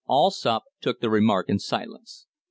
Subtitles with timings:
[0.09, 2.25] Allsopp took the remark in silence.